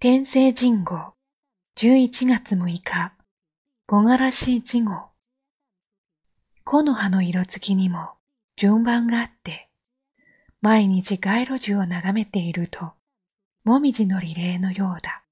[0.00, 1.16] 天聖人号。
[1.74, 3.14] 11月6日。
[3.84, 5.08] 木枯らし事号。
[6.62, 8.10] 木の葉の色付きにも
[8.54, 9.68] 順番があって
[10.60, 12.92] 毎日街路樹を眺めていると
[13.64, 15.24] もみじのリレーのようだ。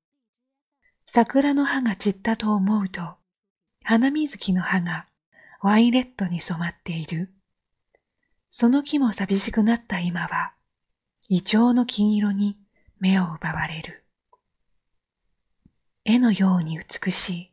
[1.04, 3.02] 桜の葉が散ったと思うと
[3.84, 5.06] 花水木の葉が
[5.62, 7.32] ワイレットに染まっている。
[8.50, 10.54] その木も寂しくなった今は
[11.28, 12.58] イチョウの金色に
[12.98, 14.02] 目を奪われる。
[16.08, 17.52] 絵のように美しい。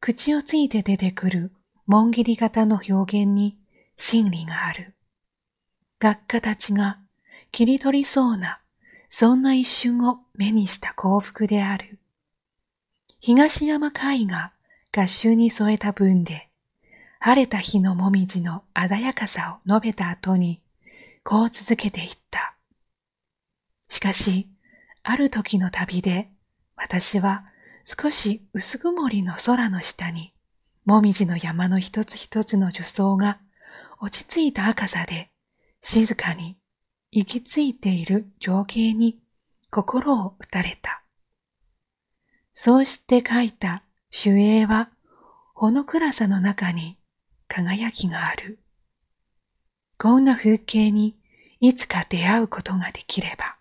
[0.00, 1.52] 口をついて出てくる
[1.86, 3.58] 紋切り型の表現に
[3.96, 4.94] 真理がある。
[6.00, 6.98] 学家たちが
[7.52, 8.60] 切り取りそうな、
[9.08, 12.00] そんな一瞬を目にした幸福である。
[13.20, 14.52] 東山海が
[14.90, 16.48] 合衆に添えた文で、
[17.20, 20.60] 晴れた日のもみじの鮮やかさを述べた後に、
[21.22, 22.56] こう続けていった。
[23.86, 24.48] しかし、
[25.04, 26.30] ある時の旅で、
[26.74, 27.44] 私は
[27.98, 30.32] 少し薄曇りの空の下に、
[30.84, 33.40] もみじの山の一つ一つの樹層が
[33.98, 35.32] 落ち着いた赤さで、
[35.80, 36.56] 静かに
[37.10, 39.18] 行き着いている情景に
[39.70, 41.02] 心を打たれた。
[42.54, 44.90] そうして書いた主影は、
[45.52, 46.96] ほの暗さの中に
[47.48, 48.60] 輝きがある。
[49.98, 51.16] こんな風景に
[51.58, 53.56] いつか出会うことができれば。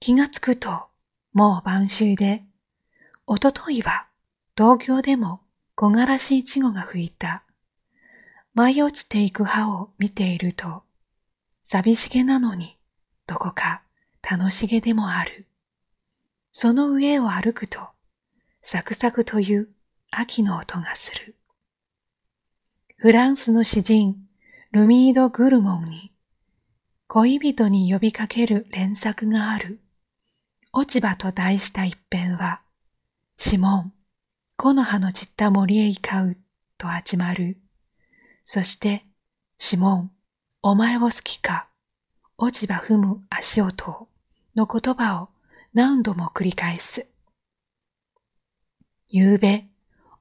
[0.00, 0.88] 気がつくと、
[1.36, 2.44] もう晩秋で、
[3.26, 4.06] おとといは
[4.56, 5.42] 東京でも
[5.74, 7.42] 木枯らしいちごが吹いた。
[8.54, 10.82] 舞い落ちていく葉を見ていると、
[11.62, 12.78] 寂しげなのに、
[13.26, 13.82] どこか
[14.22, 15.46] 楽しげでもある。
[16.52, 17.80] その上を歩くと、
[18.62, 19.68] サクサクという
[20.10, 21.36] 秋の音がする。
[22.96, 24.16] フランスの詩人、
[24.70, 26.12] ルミード・グルモンに、
[27.08, 29.82] 恋人に呼びかける連作がある。
[30.78, 32.60] 落ち葉と題した一編は、
[33.38, 33.92] シモン、
[34.58, 36.36] 木の葉の散った森へ行かう
[36.76, 37.56] と始まる。
[38.42, 39.06] そして、
[39.56, 40.10] シモン、
[40.62, 41.68] お前を好きか、
[42.36, 44.06] 落ち葉踏む足音
[44.54, 45.30] の言葉を
[45.72, 47.06] 何度も繰り返す。
[49.08, 49.64] 夕べ、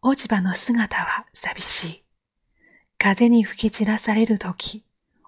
[0.02, 2.04] 落ち葉の姿は寂しい。
[2.98, 4.86] 風に吹き散らされるとき、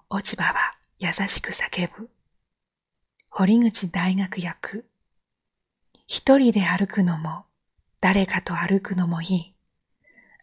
[0.08, 2.08] 落ち葉は優しく叫ぶ。
[3.28, 4.87] 堀口大学役
[6.10, 7.44] 一人で歩くのも、
[8.00, 9.54] 誰かと歩くのもいい。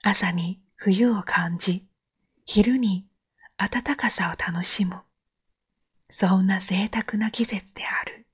[0.04, 1.88] 朝に冬を感じ、
[2.46, 3.08] 昼に
[3.58, 4.98] 暖かさを楽しむ。
[6.08, 8.25] そんな贅沢な季節である。